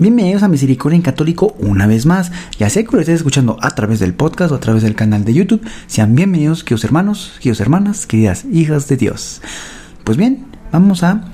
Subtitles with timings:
[0.00, 2.30] Bienvenidos a Misericordia en Católico una vez más.
[2.56, 5.24] Ya sé que lo estés escuchando a través del podcast o a través del canal
[5.24, 5.60] de YouTube.
[5.88, 9.42] Sean bienvenidos, queridos hermanos, queridos hermanas, queridas hijas de Dios.
[10.04, 11.32] Pues bien, vamos a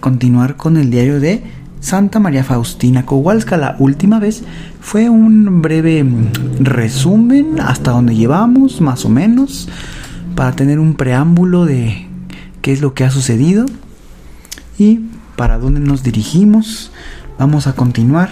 [0.00, 1.42] continuar con el diario de
[1.80, 3.58] Santa María Faustina Kowalska.
[3.58, 4.44] La última vez
[4.80, 6.02] fue un breve
[6.58, 9.68] resumen hasta donde llevamos, más o menos,
[10.34, 12.06] para tener un preámbulo de
[12.62, 13.66] qué es lo que ha sucedido
[14.78, 15.00] y
[15.36, 16.90] para dónde nos dirigimos
[17.38, 18.30] Vamos a continuar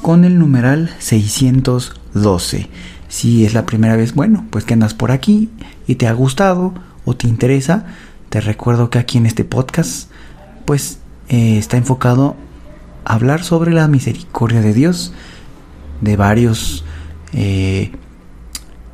[0.00, 2.68] con el numeral 612.
[3.08, 5.50] Si es la primera vez, bueno, pues que andas por aquí
[5.88, 6.72] y te ha gustado
[7.04, 7.86] o te interesa,
[8.28, 10.08] te recuerdo que aquí en este podcast,
[10.66, 12.36] pues eh, está enfocado
[13.04, 15.12] a hablar sobre la misericordia de Dios,
[16.00, 16.84] de varios,
[17.32, 17.90] eh,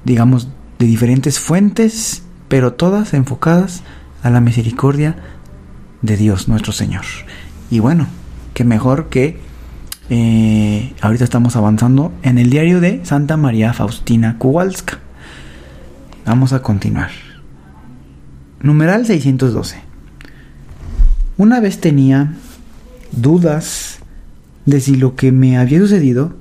[0.04, 3.82] digamos, de diferentes fuentes, pero todas enfocadas
[4.22, 5.16] a la misericordia
[6.00, 7.04] de Dios nuestro Señor.
[7.70, 8.06] Y bueno,
[8.54, 9.36] que mejor que
[10.08, 15.00] eh, ahorita estamos avanzando en el diario de Santa María Faustina Kowalska.
[16.24, 17.10] Vamos a continuar.
[18.60, 19.76] Numeral 612.
[21.36, 22.34] Una vez tenía
[23.12, 23.98] dudas
[24.66, 26.34] de si lo que me había sucedido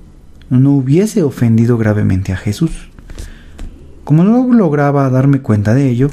[0.49, 2.89] no hubiese ofendido gravemente a Jesús.
[4.03, 6.09] Como no lograba darme cuenta de ello,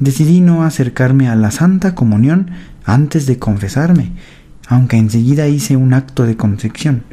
[0.00, 2.50] decidí no acercarme a la Santa Comunión
[2.84, 4.12] antes de confesarme
[4.68, 7.04] aunque enseguida hice un acto de contrición,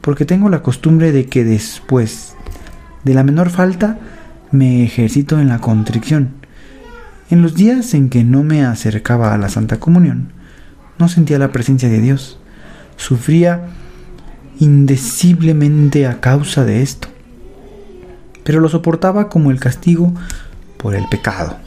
[0.00, 2.34] porque tengo la costumbre de que después
[3.04, 3.98] de la menor falta
[4.50, 6.30] me ejercito en la contrición.
[7.30, 10.32] En los días en que no me acercaba a la Santa Comunión,
[10.98, 12.38] no sentía la presencia de Dios,
[12.96, 13.66] sufría
[14.58, 17.08] indeciblemente a causa de esto,
[18.44, 20.14] pero lo soportaba como el castigo
[20.78, 21.58] por el pecado.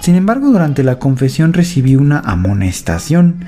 [0.00, 3.44] Sin embargo, durante la confesión recibí una amonestación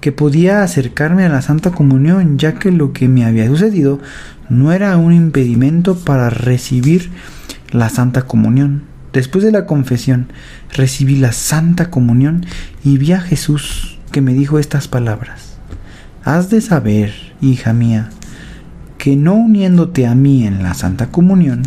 [0.00, 4.00] que podía acercarme a la Santa Comunión, ya que lo que me había sucedido
[4.48, 7.10] no era un impedimento para recibir
[7.70, 8.84] la Santa Comunión.
[9.12, 10.28] Después de la confesión,
[10.72, 12.46] recibí la Santa Comunión
[12.84, 15.56] y vi a Jesús que me dijo estas palabras.
[16.24, 18.10] Has de saber, hija mía,
[18.98, 21.62] que no uniéndote a mí en la Santa Comunión,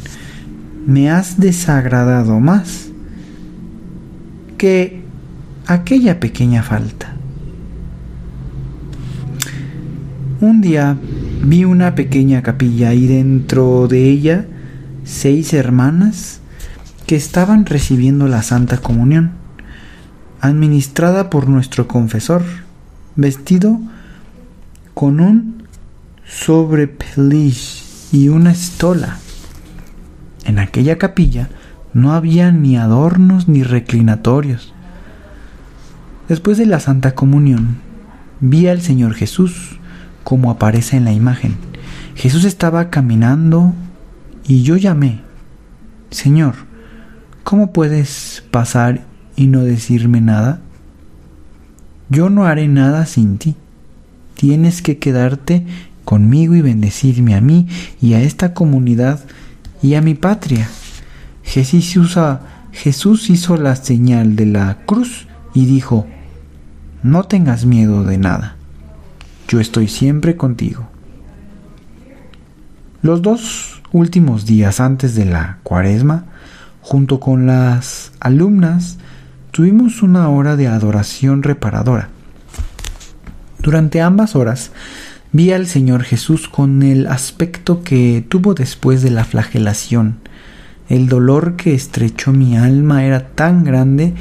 [0.86, 2.90] me has desagradado más
[4.58, 5.04] que
[5.68, 7.13] aquella pequeña falta.
[10.44, 10.98] Un día
[11.46, 14.46] vi una pequeña capilla y dentro de ella
[15.06, 16.42] seis hermanas
[17.08, 19.32] que estaban recibiendo la Santa Comunión,
[20.42, 22.44] administrada por nuestro confesor,
[23.16, 23.80] vestido
[24.94, 25.64] con un
[26.28, 29.20] sobrepeliz y una estola.
[30.44, 31.48] En aquella capilla
[31.94, 34.74] no había ni adornos ni reclinatorios.
[36.28, 37.78] Después de la Santa Comunión,
[38.42, 39.73] vi al Señor Jesús
[40.24, 41.56] como aparece en la imagen.
[42.16, 43.74] Jesús estaba caminando
[44.48, 45.22] y yo llamé,
[46.12, 46.56] Señor,
[47.44, 50.62] ¿cómo puedes pasar y no decirme nada?
[52.10, 53.56] Yo no haré nada sin ti.
[54.36, 55.66] Tienes que quedarte
[56.06, 57.68] conmigo y bendecirme a mí
[58.02, 59.22] y a esta comunidad
[59.82, 60.70] y a mi patria.
[61.44, 62.18] Jesús,
[62.72, 66.06] Jesús hizo la señal de la cruz y dijo,
[67.02, 68.58] no tengas miedo de nada
[69.48, 70.88] yo estoy siempre contigo.
[73.02, 76.26] Los dos últimos días antes de la cuaresma,
[76.82, 78.98] junto con las alumnas,
[79.52, 82.10] tuvimos una hora de adoración reparadora.
[83.60, 84.72] Durante ambas horas
[85.32, 90.18] vi al Señor Jesús con el aspecto que tuvo después de la flagelación.
[90.90, 94.14] El dolor que estrechó mi alma era tan grande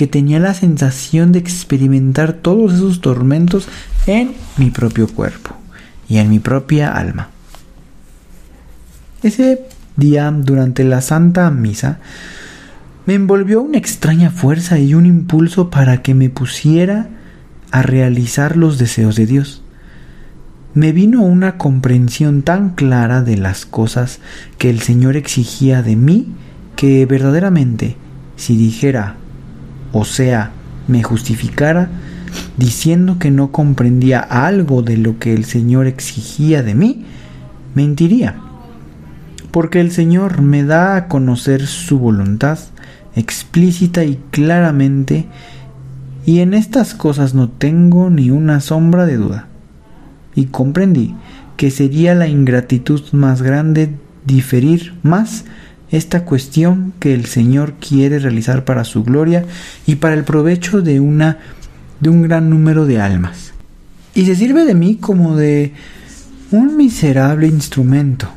[0.00, 3.68] que tenía la sensación de experimentar todos esos tormentos
[4.06, 5.54] en mi propio cuerpo
[6.08, 7.28] y en mi propia alma.
[9.22, 9.66] Ese
[9.96, 11.98] día, durante la Santa Misa,
[13.04, 17.10] me envolvió una extraña fuerza y un impulso para que me pusiera
[17.70, 19.62] a realizar los deseos de Dios.
[20.72, 24.20] Me vino una comprensión tan clara de las cosas
[24.56, 26.32] que el Señor exigía de mí
[26.74, 27.98] que verdaderamente,
[28.36, 29.16] si dijera
[29.92, 30.52] o sea,
[30.88, 31.88] me justificara,
[32.56, 37.04] diciendo que no comprendía algo de lo que el Señor exigía de mí,
[37.74, 38.36] mentiría.
[39.50, 42.58] Porque el Señor me da a conocer su voluntad
[43.14, 45.26] explícita y claramente,
[46.24, 49.46] y en estas cosas no tengo ni una sombra de duda.
[50.34, 51.14] Y comprendí
[51.56, 53.94] que sería la ingratitud más grande
[54.24, 55.44] diferir más
[55.90, 59.44] esta cuestión que el Señor quiere realizar para su gloria
[59.86, 61.38] y para el provecho de una
[62.00, 63.52] de un gran número de almas.
[64.14, 65.72] Y se sirve de mí como de
[66.50, 68.28] un miserable instrumento,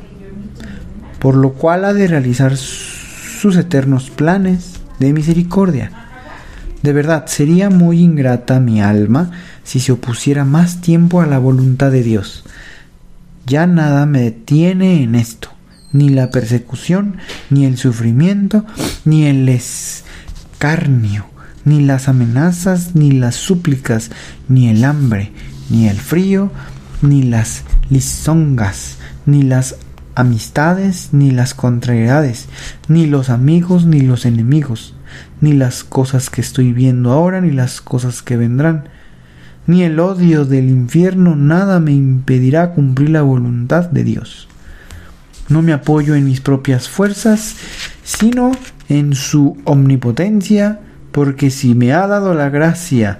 [1.19, 5.91] por lo cual ha de realizar sus eternos planes de misericordia.
[6.81, 9.31] De verdad, sería muy ingrata mi alma
[9.63, 12.44] si se opusiera más tiempo a la voluntad de Dios.
[13.45, 15.52] Ya nada me detiene en esto
[15.94, 17.18] ni la persecución,
[17.50, 18.66] ni el sufrimiento,
[19.06, 21.25] ni el escarnio,
[21.63, 24.12] ni las amenazas, ni las súplicas,
[24.50, 25.31] ni el hambre,
[25.69, 26.51] ni el frío,
[27.01, 29.78] ni las lisongas, ni las
[30.16, 32.48] amistades, ni las contrariedades,
[32.88, 34.95] ni los amigos, ni los enemigos,
[35.42, 38.90] ni las cosas que estoy viendo ahora, ni las cosas que vendrán,
[39.66, 44.48] ni el odio del infierno, nada me impedirá cumplir la voluntad de Dios.
[45.50, 47.56] No me apoyo en mis propias fuerzas,
[48.04, 48.51] sino
[48.90, 50.80] en su omnipotencia,
[51.12, 53.19] porque si me ha dado la gracia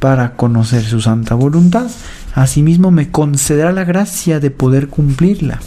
[0.00, 1.90] para conocer su santa voluntad,
[2.34, 5.60] asimismo me concederá la gracia de poder cumplirla.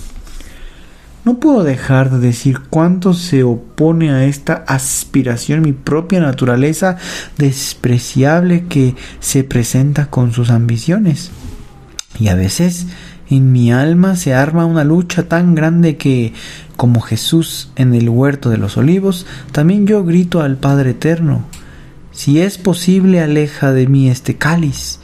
[1.26, 6.98] No puedo dejar de decir cuánto se opone a esta aspiración mi propia naturaleza
[7.40, 11.32] despreciable que se presenta con sus ambiciones.
[12.20, 12.86] Y a veces
[13.30, 16.34] en mi alma se arma una lucha tan grande que,
[16.78, 21.44] como Jesús en el huerto de los olivos, también yo grito al Padre Eterno,
[22.12, 25.00] si es posible aleja de mí este cáliz,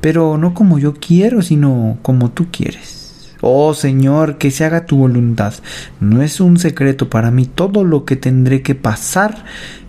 [0.00, 3.34] pero no como yo quiero, sino como tú quieres.
[3.40, 5.52] Oh Señor, que se haga tu voluntad.
[6.00, 9.44] No es un secreto para mí todo lo que tendré que pasar,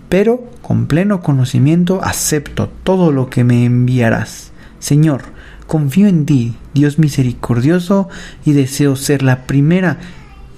[0.08, 4.52] pero con pleno conocimiento acepto todo lo que me enviarás.
[4.78, 5.22] Señor,
[5.66, 8.08] confío en ti, Dios misericordioso,
[8.44, 9.98] y deseo ser la primera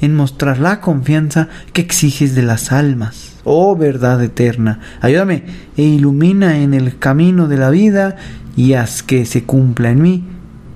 [0.01, 3.37] en mostrar la confianza que exiges de las almas.
[3.45, 5.45] Oh verdad eterna, ayúdame
[5.77, 8.17] e ilumina en el camino de la vida
[8.57, 10.25] y haz que se cumpla en mí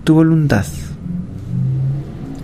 [0.04, 0.66] tu voluntad.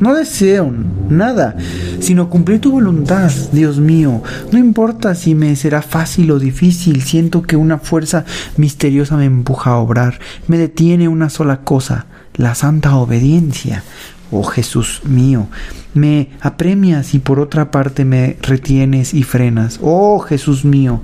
[0.00, 0.72] No deseo
[1.08, 1.56] nada,
[2.00, 4.22] sino cumplir tu voluntad, Dios mío.
[4.52, 8.24] No importa si me será fácil o difícil, siento que una fuerza
[8.56, 10.18] misteriosa me empuja a obrar.
[10.46, 13.82] Me detiene una sola cosa, la santa obediencia.
[14.30, 15.48] Oh Jesús mío,
[15.94, 19.78] me apremias y por otra parte me retienes y frenas.
[19.82, 21.02] Oh Jesús mío,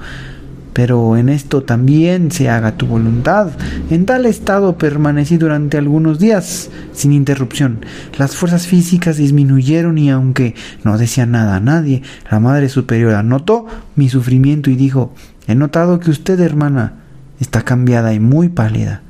[0.75, 3.53] pero en esto también se haga tu voluntad.
[3.91, 7.87] En tal estado permanecí durante algunos días, sin interrupción.
[8.19, 13.67] Las fuerzas físicas disminuyeron y aunque no decía nada a nadie, la Madre Superiora notó
[13.95, 15.15] mi sufrimiento y dijo,
[15.47, 16.95] he notado que usted, hermana,
[17.41, 19.03] está cambiada y muy pálida.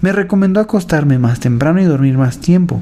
[0.00, 2.80] Me recomendó acostarme más temprano y dormir más tiempo,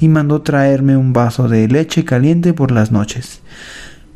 [0.00, 3.40] y mandó traerme un vaso de leche caliente por las noches.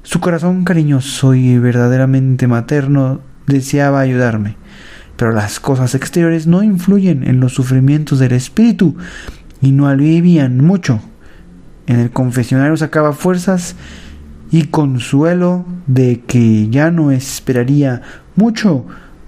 [0.03, 4.57] Su corazón cariñoso y verdaderamente materno deseaba ayudarme,
[5.17, 8.97] pero las cosas exteriores no influyen en los sufrimientos del espíritu
[9.61, 11.01] y no alivian mucho.
[11.87, 13.77] En el confesionario sacaba fuerzas
[14.51, 18.03] y consuelo de que ya no esperaría
[18.35, 18.85] mucho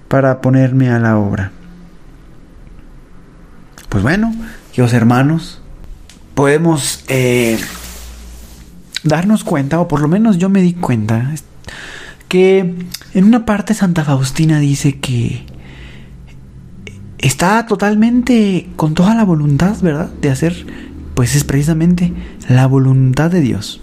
[0.07, 1.51] para ponerme a la obra.
[3.89, 4.35] Pues bueno,
[4.71, 5.61] queridos hermanos,
[6.33, 7.57] podemos eh,
[9.05, 11.33] darnos cuenta, o por lo menos yo me di cuenta,
[12.27, 12.75] que
[13.13, 15.45] en una parte Santa Faustina dice que
[17.19, 20.09] está totalmente con toda la voluntad, ¿verdad?
[20.21, 20.65] De hacer,
[21.13, 22.11] pues es precisamente
[22.49, 23.79] la voluntad de Dios.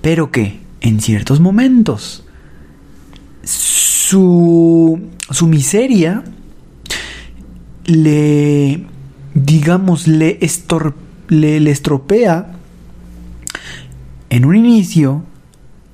[0.00, 2.24] Pero que en ciertos momentos
[3.44, 5.00] su,
[5.30, 6.24] su miseria
[7.84, 8.86] le,
[9.34, 10.38] digamos, le,
[11.28, 12.57] le, le estropea
[14.30, 15.24] en un inicio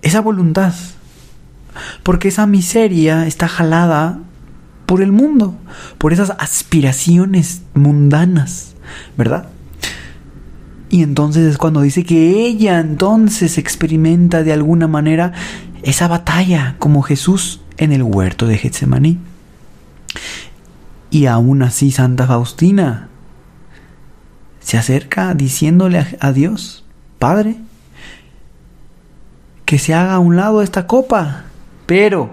[0.02, 0.74] esa voluntad.
[2.02, 4.20] Porque esa miseria está jalada
[4.86, 5.56] por el mundo,
[5.98, 8.74] por esas aspiraciones mundanas,
[9.16, 9.48] ¿verdad?
[10.90, 15.32] Y entonces es cuando dice que ella entonces experimenta de alguna manera
[15.82, 19.18] esa batalla como Jesús en el huerto de Getsemaní.
[21.10, 23.08] Y aún así Santa Faustina
[24.60, 26.84] se acerca diciéndole a Dios,
[27.18, 27.56] Padre,
[29.64, 31.44] que se haga a un lado esta copa,
[31.86, 32.30] pero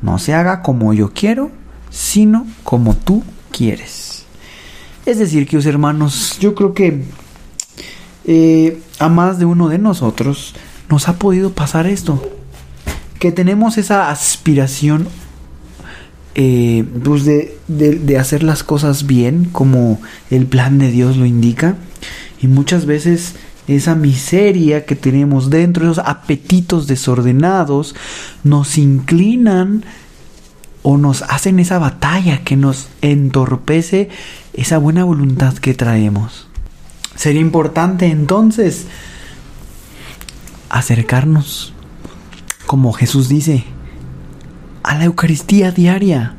[0.00, 1.50] no se haga como yo quiero,
[1.90, 4.24] sino como tú quieres.
[5.06, 7.04] Es decir, que hermanos, yo creo que
[8.24, 10.54] eh, a más de uno de nosotros
[10.88, 12.22] nos ha podido pasar esto.
[13.18, 15.08] Que tenemos esa aspiración
[16.34, 21.76] eh, pues de, de, hacer las cosas bien como el plan de Dios lo indica.
[22.40, 23.34] Y muchas veces
[23.68, 27.94] esa miseria que tenemos dentro, esos apetitos desordenados,
[28.44, 29.84] nos inclinan
[30.82, 34.08] o nos hacen esa batalla que nos entorpece
[34.52, 36.48] esa buena voluntad que traemos.
[37.14, 38.86] Sería importante entonces
[40.68, 41.72] acercarnos,
[42.66, 43.64] como Jesús dice,
[44.82, 46.36] a la Eucaristía diaria.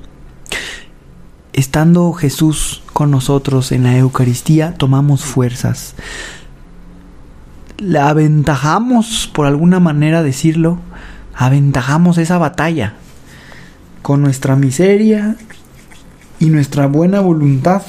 [1.53, 5.93] Estando Jesús con nosotros en la Eucaristía, tomamos fuerzas.
[7.83, 10.79] La aventajamos, por alguna manera decirlo,
[11.35, 12.93] aventajamos esa batalla
[14.01, 15.35] con nuestra miseria
[16.39, 17.81] y nuestra buena voluntad.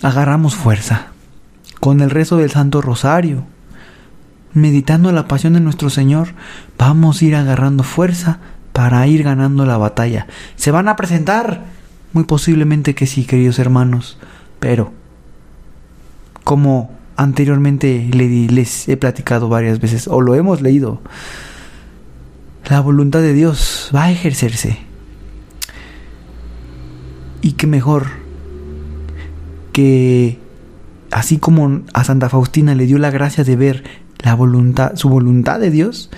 [0.00, 1.08] Agarramos fuerza
[1.78, 3.44] con el rezo del Santo Rosario.
[4.54, 6.28] Meditando la pasión de nuestro Señor,
[6.78, 8.38] vamos a ir agarrando fuerza
[8.72, 10.26] para ir ganando la batalla.
[10.56, 11.64] ¿Se van a presentar?
[12.14, 14.16] Muy posiblemente que sí, queridos hermanos,
[14.58, 14.94] pero
[16.48, 21.02] como anteriormente les he platicado varias veces o lo hemos leído,
[22.70, 24.78] la voluntad de Dios va a ejercerse.
[27.42, 28.06] Y qué mejor
[29.72, 30.38] que
[31.10, 33.84] así como a Santa Faustina le dio la gracia de ver
[34.20, 36.08] la voluntad, su voluntad de Dios,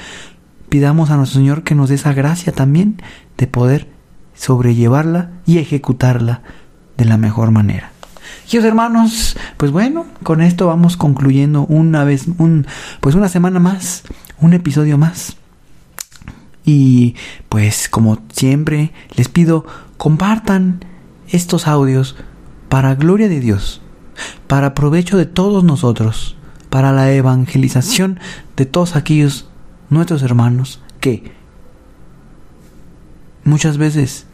[0.69, 3.03] pidamos a nuestro Señor que nos dé esa gracia también
[3.37, 3.89] de poder
[4.37, 6.43] sobrellevarla y ejecutarla
[6.97, 7.91] de la mejor manera.
[8.45, 12.67] Queridos hermanos, pues bueno, con esto vamos concluyendo una vez, un,
[13.01, 14.03] pues una semana más,
[14.41, 15.37] un episodio más.
[16.65, 17.15] Y
[17.49, 19.65] pues como siempre les pido,
[19.97, 20.85] compartan
[21.29, 22.17] estos audios
[22.69, 23.83] para gloria de Dios,
[24.47, 26.37] para provecho de todos nosotros,
[26.71, 28.21] para la evangelización
[28.57, 29.49] de todos aquellos
[29.91, 31.33] nuestros hermanos que
[33.45, 34.27] muchas veces,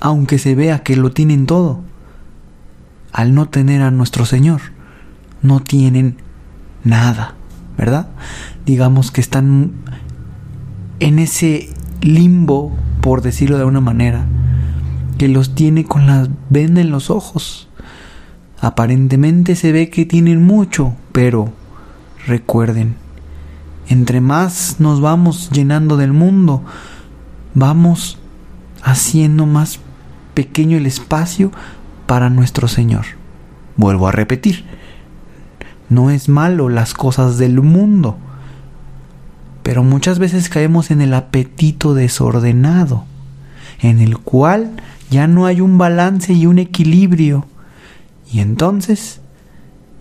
[0.00, 1.82] aunque se vea que lo tienen todo,
[3.12, 4.60] al no tener a nuestro Señor,
[5.42, 6.16] no tienen
[6.84, 7.34] nada,
[7.76, 8.08] ¿verdad?
[8.64, 9.72] Digamos que están
[11.00, 11.70] en ese
[12.00, 14.26] limbo, por decirlo de alguna manera,
[15.18, 17.68] que los tiene con la venda en los ojos.
[18.60, 21.52] Aparentemente se ve que tienen mucho, pero
[22.26, 22.96] recuerden,
[23.88, 26.64] entre más nos vamos llenando del mundo,
[27.54, 28.18] vamos
[28.82, 29.80] haciendo más
[30.34, 31.50] pequeño el espacio
[32.06, 33.04] para nuestro Señor.
[33.76, 34.64] Vuelvo a repetir,
[35.88, 38.16] no es malo las cosas del mundo,
[39.62, 43.04] pero muchas veces caemos en el apetito desordenado,
[43.80, 44.70] en el cual
[45.10, 47.46] ya no hay un balance y un equilibrio.
[48.32, 49.20] Y entonces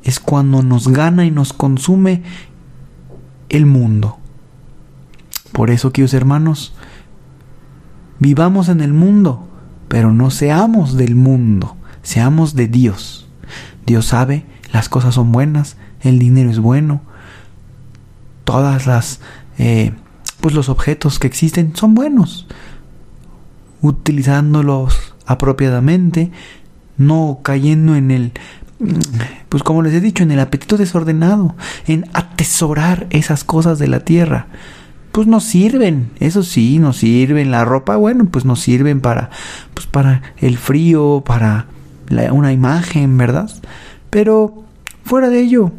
[0.04, 2.24] es cuando nos gana y nos consume
[3.50, 4.18] el mundo.
[5.52, 6.76] Por eso, queridos hermanos,
[8.20, 9.48] vivamos en el mundo,
[9.88, 13.28] pero no seamos del mundo, seamos de Dios.
[13.86, 17.02] Dios sabe, las cosas son buenas, el dinero es bueno,
[18.46, 19.20] todas las
[19.58, 19.92] eh,
[20.40, 22.48] pues los objetos que existen son buenos.
[23.82, 26.32] Utilizándolos apropiadamente,
[26.98, 28.32] no cayendo en el,
[29.50, 31.56] pues como les he dicho, en el apetito desordenado,
[31.88, 34.48] en atesorar esas cosas de la tierra.
[35.12, 37.50] Pues nos sirven, eso sí, nos sirven.
[37.50, 39.30] La ropa, bueno, pues nos sirven para,
[39.74, 41.68] pues para el frío, para
[42.10, 43.50] una imagen, ¿verdad?
[44.10, 44.64] Pero
[45.04, 45.72] fuera de ello,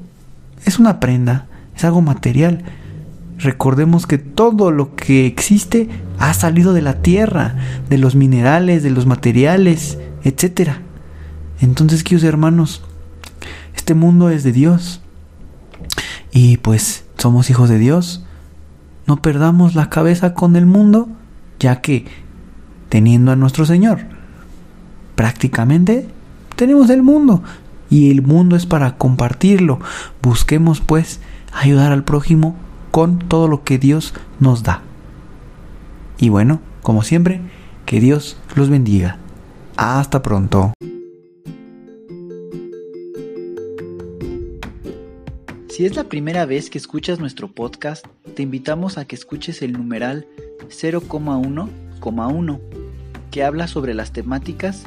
[0.64, 2.64] es una prenda, es algo material
[3.38, 7.56] Recordemos que todo lo que existe ha salido de la tierra,
[7.90, 10.71] de los minerales, de los materiales, etc.
[11.61, 12.83] Entonces, queridos hermanos,
[13.75, 15.02] este mundo es de Dios.
[16.33, 18.25] Y pues somos hijos de Dios.
[19.06, 21.09] No perdamos la cabeza con el mundo,
[21.61, 22.06] ya que
[22.88, 24.00] teniendo a nuestro Señor,
[25.14, 26.09] prácticamente
[26.56, 27.42] tenemos el mundo.
[27.88, 29.78] Y el mundo es para compartirlo.
[30.22, 31.20] Busquemos pues
[31.52, 32.56] ayudar al prójimo
[32.90, 34.82] con todo lo que Dios nos da.
[36.18, 37.40] Y bueno, como siempre,
[37.84, 39.18] que Dios los bendiga.
[39.76, 40.72] Hasta pronto.
[45.68, 49.75] Si es la primera vez que escuchas nuestro podcast, te invitamos a que escuches el
[49.75, 50.26] numeral
[50.70, 52.60] 0,1,1,
[53.30, 54.86] que habla sobre las temáticas